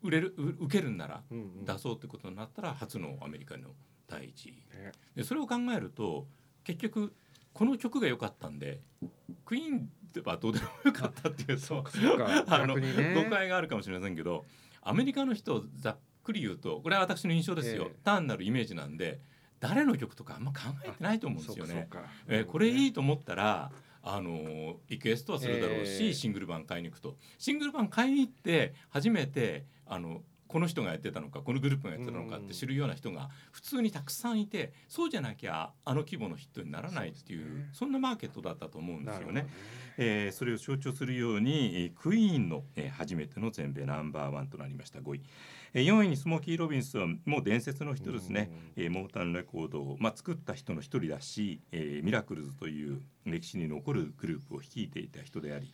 [0.04, 1.24] 売れる受けるんなら
[1.66, 3.70] 出そうってことになったら初のアメリカの
[4.12, 4.50] 第一。
[4.50, 4.54] 位、
[5.16, 6.28] でそれを考えると
[6.64, 7.14] 結局
[7.54, 8.82] この曲が良かったんで
[9.46, 9.90] クイーン
[10.26, 11.86] はどうでもよかったっていうと
[12.48, 14.46] あの、ね、誤解があるかもしれませんけど
[14.82, 19.20] アメリカの人ざっくり言うとこれは私の印象ですよ、えー、単なるイメージなんで
[19.60, 21.88] 誰の曲とかあんま考えてないと思うんですよね。
[22.28, 27.16] えー、これいいと思ったらあのリクエストはするだろうし、えー、シングル版買いに行くと。
[27.38, 39.44] シングル版買いに行って初めてあのこの人がやってたのかこのグループがやってたのかって知るような人が普通にたくさんいてそうじゃなきゃあの規模のヒットにならないっていうそんなマーケットだったと思うんですよね。
[39.44, 39.48] ね。
[39.98, 45.22] えー、それを象徴するようにクイーンの、えー、初めての全米ナンバーワンとなりました5位。
[45.74, 55.74] 4位にスモーキー・ロビンスはもう伝説の人ですね、えー、モータンレコードを、まあ、作った人の一人だし、えー、ミラクルズという歴史に残るグループを率いていた人であり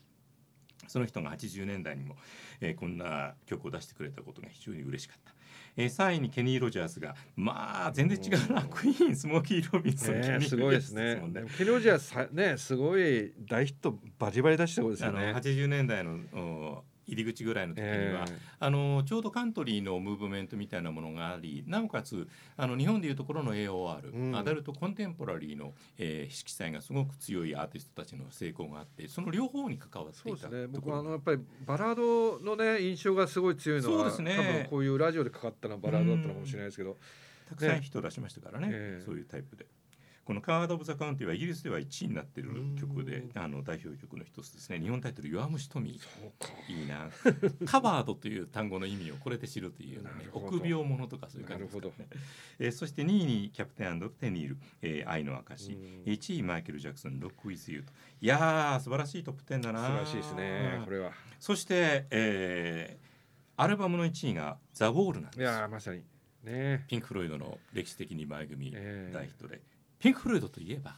[0.88, 2.16] その人が80年代にも、
[2.62, 5.34] えー、こんな曲を出してくれたことが非常に嬉しかった。
[5.76, 11.22] えー、3位にケニー・ロジャースがまあ全然違うな、クイーンスモーキー・ロビンソン、ね、すごいですね。
[11.34, 15.34] ケニー・ロジャースねすごい大ヒットバリバリ出したことですよね。
[15.34, 22.28] 80年代の入り口ぐらいの時には、えー、あのちょうどカントリーのムーブメントみたいなものがありなおかつ
[22.58, 36.98] あの日本でいうところの AOR、うん、アダルトコンテンポラリーの、えー、色彩がすごく強いアーティストたちの成功があってその両方に関わっていたね、僕はあのやっぱりバラードのね印象がすごい強いのはそうです、ね、多分こういうラジオでかかったのはバラードだったのかもしれないですけど、
[37.50, 39.66] たくさん人出しましたからね、ねそういうタイプで。
[40.28, 44.78] この「カード・オブ・ザ・カウンティ」はイギリスでは1位になってる曲であの代表曲の一つですね。
[44.78, 47.10] 日本タイトル「弱虫富」いいな。
[47.66, 52.08] カバードという単語の意味をこれで知るというようなね臆病者とかそういう感じですかね、
[52.60, 55.72] えー、そして2位にキャプテンテニール、えー、愛の証。
[56.06, 57.94] 1位マイケル・ジャクソン「ロック・ウィズ・ユー」と。
[58.20, 61.14] いや素晴らしいトップ10だな素晴らしいですねこれは。
[61.40, 63.06] そして、えー、
[63.56, 65.40] アルバムの1位が「ザ・ウォール」なんです。
[65.40, 66.04] いやまさに。
[66.44, 66.84] ね。
[66.90, 69.56] ピンク・フロイドの歴史的に前組大ヒットで。
[69.56, 70.96] えーピンク・フロイドといえば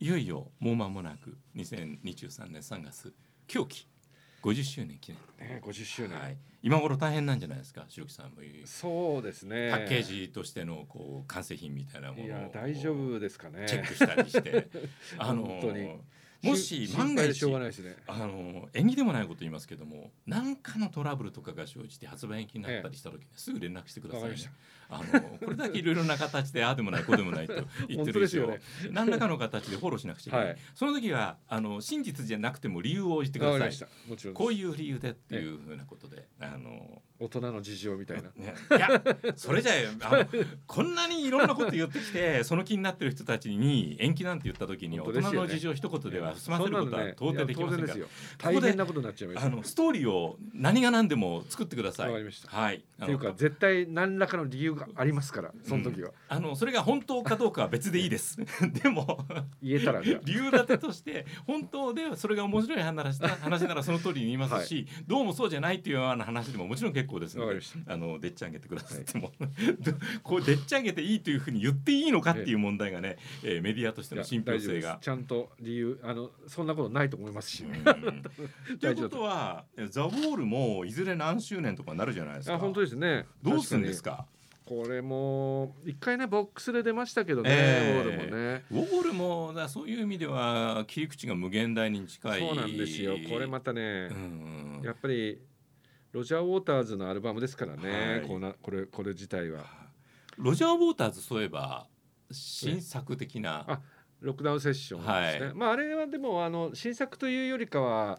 [0.00, 3.12] いよいよもう間もなく2023年3月
[3.46, 3.88] 狂気。
[4.40, 7.86] 50周年記念、ね、50周年、はい、今頃大変なんじゃないですか？
[7.88, 8.36] 白木さんも
[8.66, 9.70] そうですね。
[9.72, 13.66] パッケージとしてのこう完成品みたいなものを大丈夫ですかね。
[13.68, 14.68] チェックしたりして。
[15.18, 15.90] あの本当に
[16.42, 24.36] もし万が一、ね、あの縁起でもないこと言いますけども何かのトラブルとかが生じて発売延期になったりした時に、すぐ連絡してください、ね、
[24.88, 27.54] あのこれだけいろいろな形でああでもないこうでもないと
[27.88, 28.60] 言ってる以上、ね、
[28.90, 34.32] 何らかの形でフォローしなくちゃいけない、はい、その時はあの真実じゃなくても理由を言ってください。
[34.32, 39.02] こういう理由でっていうふうなことで、あの大人の事情みたいな、ね、 いや
[39.34, 39.72] それじゃ
[40.02, 40.26] あの
[40.66, 48.04] こんなにいろんなこと言ってきてその気になってる人たちに延期なんて言った時に大人の事情一言では済ませることは到底できませんから、ね、
[48.38, 49.46] 大変なことになっちゃいます。
[49.46, 52.12] あのストーリーを何が何でも作ってください。
[52.12, 52.76] はい。
[52.76, 58.38] っていうか絶対何らかの理由がありますからその時は、うん、あのそれが本当かどうかは別でいいです。
[58.82, 59.24] でも
[59.62, 67.38] 言えたら理由立てとして本当でそれが面白い話話ならその通りに言いますし、はい、どうもそうじゃないっていうような話でももちろん結構です。
[67.38, 69.50] ので、あのでっち上げてくださっても、はい、
[70.22, 74.98] こうでっち上げていいというふうに言っていいのかっていう問題がね、えー、メディアとしての信憑性が。
[75.00, 77.82] ちゃんと理由あのそんなことないと思いますし、ね。
[78.80, 82.54] ということはザ・ウォールもいずれ何周年とかなるじゃないですか。
[82.54, 83.26] あ本当ですね。
[83.42, 84.26] どうするんですか？
[84.64, 88.64] これも一回ねボックスで出ましたけどね、えー、ウォールもね。
[88.70, 92.40] ウォールもだそういう意味では切り口が無限大に近い。
[92.40, 93.16] そうなんですよ。
[93.30, 95.40] これまたね、うん、やっぱり
[96.12, 99.64] ロジャー・ウォーターズのアルバムですからね、はい、こなこれこれ自体は。
[100.36, 101.88] ロジャー・ウォーターズそういえば
[102.30, 103.80] 新作的な、あ
[104.20, 108.18] ロックダウンセッションですね、はい、まああれはでもあの新作というよりかは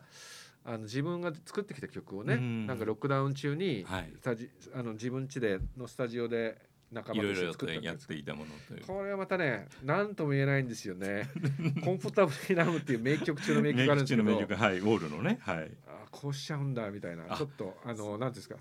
[0.66, 3.86] あの自分が作ってきた曲をね、ん、なんかロックダウン中に
[4.18, 6.58] スタジ、はい、あの自分家でのスタジオで
[6.91, 8.86] 仲間として作ったやっていたものという。
[8.86, 11.30] これはまたね何とも言えないんですよね
[11.84, 14.56] 「コンフォタブル・ナム」っていう名曲中の名曲があるんですけど。
[14.56, 17.36] はい、ウォールのね、はい、あこうしちゃうんだみたいな。
[17.36, 18.56] ちょっとあの何ですか。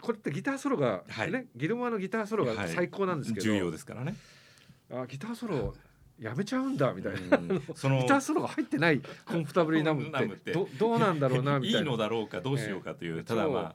[0.00, 4.14] これってギターソロが、はい、ねギルモアのギターソロが最高なんですけど、重要ですからね。
[4.90, 5.74] あギターソロ
[6.20, 10.52] やめちゃうんだみたいな、うん、そのギターソロが入ってないコンフォタブリーナムって。
[10.52, 11.78] どどうなんだろうなみたいな。
[11.80, 13.74] いいのだろうかどうしようかという、えー、ただま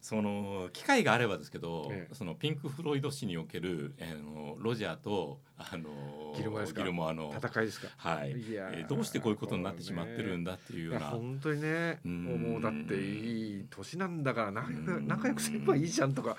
[0.00, 5.38] その機会があればですけど、ええ、そのピンク・フロイド氏における、えー、のロジャーと
[5.70, 5.90] あの
[6.36, 7.88] ギルモアギルモアの戦いですか？
[7.96, 8.30] はい。
[8.32, 11.06] いえー、どうしてこういうことになってしまってるんだっていうような。
[11.08, 12.00] 本当にね。
[12.04, 16.36] もうだっていい年なんだから仲仲良くすればいいじゃんとか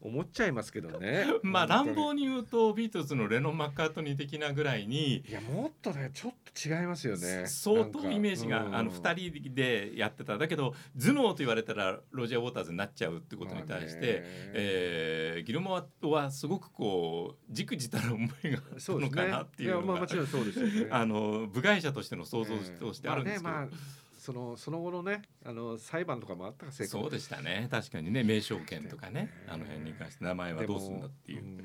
[0.00, 1.26] 思っちゃいますけどね。
[1.42, 5.18] まあ乱暴に言うとビートルズのレノン・マッカートニー的なぐらいに。
[5.18, 7.44] いやもっとねちょっと違いますよね。
[7.46, 14.22] 相当イメージが、あの二人でやってただけど頭脳と言われたらロジャー・ウォーターズになっちゃうってことに対して、
[14.54, 20.88] えー、ギルモアはすごくこうじくじたる思いがあったのかなっていうのが、ね、まあ、もちろんそうですよね。
[20.90, 23.50] あの部外者としての想像としてあるんですけど。
[23.50, 23.78] まあねまあ
[24.26, 27.68] そのその後のねあの裁判とかもあったかそうでしたね。
[27.70, 29.30] 確かにね名称権とかね。
[29.46, 31.64] あの辺に関して名前はどうするんだっていう。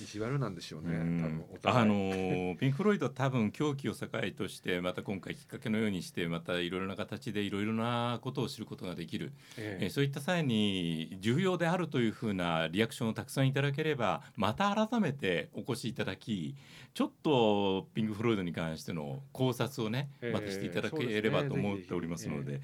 [0.00, 0.96] 意地悪なんでしょうね。
[0.96, 9.90] うあのピンク・フロイド多分狂気を境としてまた今回きっかけのようにしてまたいろいろな形でいろいろなことを知ることができる、ええ。
[9.90, 16.56] そういった際に重要であるというふうなリアクションをたくさんいただければまた改めてお越しいただき
[16.94, 22.60] ちょっとピンク・フロイドに関しての考察をねまたしていただければと思っておりますので。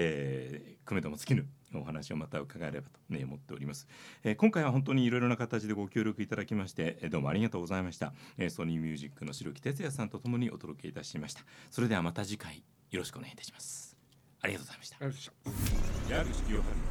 [0.00, 3.86] えー、組めども尽きぬお話をまた伺えればと、ね、思っております、
[4.24, 11.42] えー、今回は本当にいろいろな形でご協力いただきましてどうもありがとうございました、えー、ソニーミュージックの白木哲也さんとともにお届けいたしました。
[11.70, 13.96] それではまた次回よろしくお願いいたします。
[14.40, 16.14] ありがとうございました。
[16.14, 16.82] 矢口清春の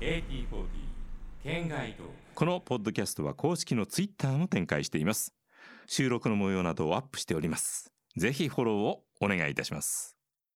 [0.00, 0.66] AT40
[1.42, 2.04] 県外と
[2.34, 5.34] このポッドキャストは公式のツイッターも展開しています。
[5.86, 7.92] 収録の模様などをアップしております。
[8.16, 10.21] ぜひフォローをお願いいたします